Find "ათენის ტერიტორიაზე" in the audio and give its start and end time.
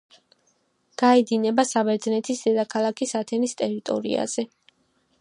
3.23-4.51